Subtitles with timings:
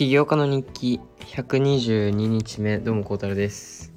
[0.00, 3.92] 起業家の日記122日目どうも孝太郎です。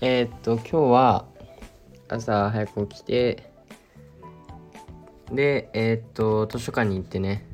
[0.00, 1.26] えー、っと今日は
[2.08, 3.52] 朝早く起きて
[5.30, 7.46] でえー、っと図書館に行ってね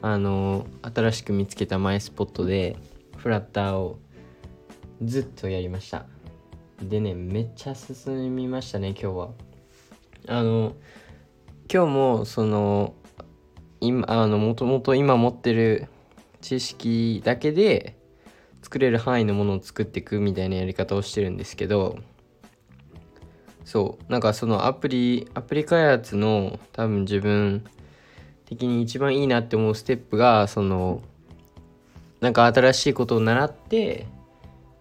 [0.00, 2.78] あの新しく見つけたマイスポットで
[3.18, 3.98] フラッターを
[5.04, 6.06] ずっとやりました。
[6.80, 9.28] でねめっちゃ進みましたね今日は。
[10.28, 10.72] あの
[11.70, 12.94] 今日もその
[13.82, 15.86] 今あのもともと今持ってる
[16.40, 17.96] 知識だけで
[18.62, 21.98] 作れる範囲のものを作っていくみたいなやり方をしてるんですけど
[23.64, 27.64] そうなんかそのアプリアプリ開発の多分自分
[28.46, 31.02] 的に一番いいなって思うステップがその
[32.20, 34.06] なんか新しいことを習って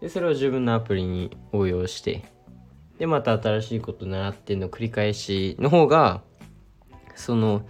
[0.02, 2.24] でそれを自分のアプリに応用して
[2.98, 6.22] でまた新しいことを習っての繰り返しの方が
[7.16, 7.62] その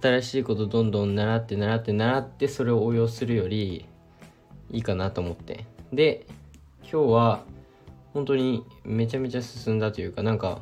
[0.00, 3.86] 新しいことどんどん習って習って習ってそれを応用するより
[4.70, 5.66] いいかなと思って。
[5.92, 6.26] で
[6.82, 7.44] 今日は
[8.12, 10.60] 本当にめちゃめちゃ進んだというかなんか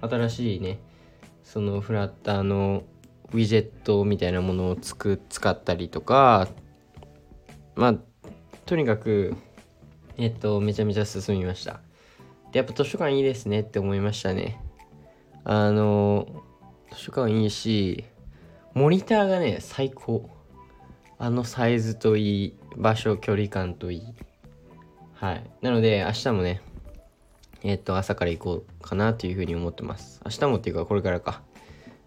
[0.00, 0.78] 新しいね
[1.42, 2.84] そのフラッターの
[3.32, 6.48] ウィジェットみたいなものをつく使ったりとか
[7.74, 7.94] まあ
[8.66, 9.34] とにかく
[10.16, 11.80] えっとめちゃめちゃ進みました。
[12.52, 14.60] でやっぱ図書館いいですねって思いましたね。
[15.44, 16.26] あの
[16.92, 18.04] 図書館いいし
[18.74, 20.30] モニターがね最高。
[21.18, 24.02] あのサイズといい場所距離感といい。
[25.14, 25.50] はい。
[25.60, 26.62] なので明日もね
[27.62, 30.20] えっ、と朝から行こうかなというふうに思ってます。
[30.24, 31.42] 明日もっていうかこれからか。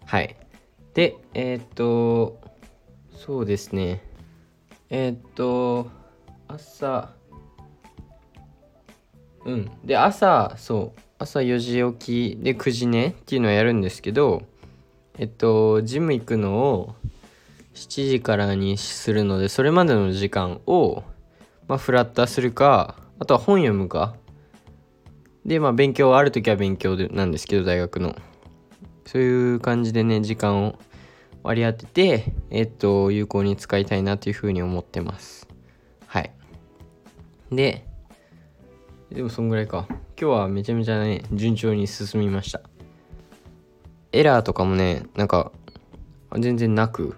[0.06, 0.36] はい。
[0.94, 2.40] でえっ、と
[3.14, 4.02] そうですね。
[4.90, 5.90] えっ、と
[6.48, 7.10] 朝
[9.44, 9.70] うん。
[9.84, 11.00] で朝そう。
[11.18, 14.42] 朝4時起きで9時ねっていうのをやるんですけど
[15.18, 16.94] えっとジム行くのを
[17.74, 21.02] 7時からにするのでそれまでの時間を、
[21.68, 24.16] まあ、フラッターするかあとは本読むか。
[25.44, 28.16] でまあ勉強はある時は勉強でなんですけど大学の。
[29.06, 30.78] そういう感じでね時間を
[31.42, 35.46] 割り当ててえっと有効に使いたいなというふうに思ってます。
[36.06, 36.32] はい。
[37.52, 37.86] で
[39.10, 39.86] でもそんぐらいか。
[40.20, 42.62] 今日はめちゃめちゃね順調に進みました。
[44.14, 45.50] エラーとかもねなんか
[46.38, 47.16] 全然なく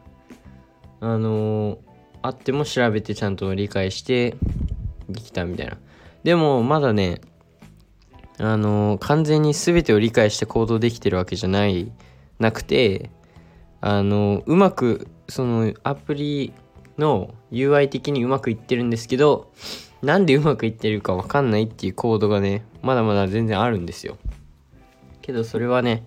[1.00, 1.78] あのー、
[2.22, 4.36] あっても調べてちゃんと理解して
[5.08, 5.78] できたみたいな。
[6.24, 7.20] でもまだね
[8.38, 11.92] あのー、完全に全てを理解して行動できてるわけじゃない
[12.38, 13.10] なくて
[13.80, 16.52] あのー、うまくそのアプリ
[16.98, 19.52] の UI 的にうまくいってるんですけど
[20.02, 24.16] なんでうまくいってるかわかんないっていうコードがねまだまだ全然あるんですよ。
[25.22, 26.06] けどそれはね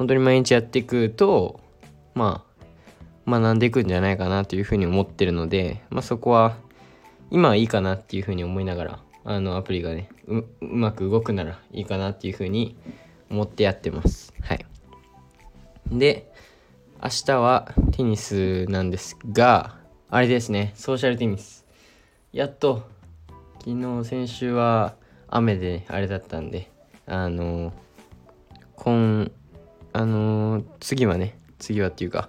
[0.00, 1.60] 本当に毎日やっていくと
[2.14, 2.46] ま
[3.26, 6.56] あ学んでいくんじゃないかなというふうに思ってるので、まあ、そこは
[7.30, 12.78] 今はいいかなっていうふうに思いながらあのアプリがねうまく動くならいいかなっていうふうに
[13.30, 14.32] 思ってやってます。
[14.40, 14.64] はい。
[15.92, 16.32] で
[17.02, 19.76] 明日はテニスなんですが
[20.08, 21.66] あれですねソーシャルテニス。
[22.32, 22.88] やっと
[23.58, 24.94] 昨日先週は
[25.28, 26.70] 雨であれだったんで
[27.04, 27.74] あの
[28.76, 29.30] 今
[29.92, 32.28] あのー、次はね、次はっていうか、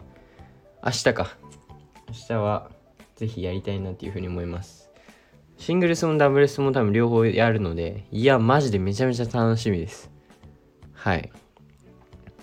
[0.84, 1.38] 明日か。
[2.08, 2.72] 明日は、
[3.16, 4.90] ぜひやりたいなっていうふうに思います。
[5.58, 10.10] シングルスもダブルスも多分両方やるので、いや、マジでめちゃめちゃ楽しみです。
[10.94, 11.32] はい。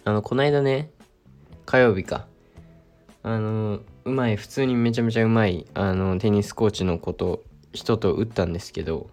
[0.04, 0.92] あの、こないだね、
[1.66, 2.28] 火曜日か。
[3.24, 7.42] あの、うまい、普通にめちゃめちゃうまい、あの、テニスコーチのこと、
[7.72, 9.10] 人と打ったんですけど、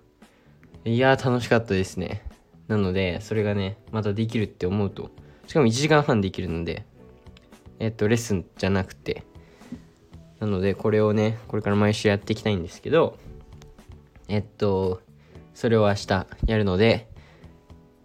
[0.85, 2.23] いや楽しかったですね。
[2.67, 5.09] なので、それがね、またできるって思うと、
[5.47, 6.85] しかも1時間半できるので、
[7.79, 9.23] えっと、レッスンじゃなくて、
[10.39, 13.17] なので、これをね、これから毎週やっていきたいんですけど、
[14.28, 15.01] えっと、
[15.53, 17.09] それを明日やるので、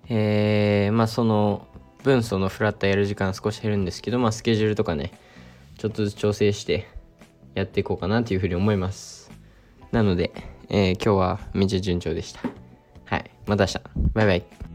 [0.09, 1.67] えー、まあその
[2.03, 5.13] 分そのフラットやる時間少し減るんですけど、まあスケジュールとかね、
[5.79, 6.89] ちょっとずつ調整して
[7.55, 9.31] やっていこうかなというふうに思います。
[9.93, 10.33] なので、
[10.69, 12.41] えー、今日はめっちゃ順調でした。
[13.05, 13.31] はい。
[13.47, 13.81] また明日。
[14.15, 14.70] バイバイ。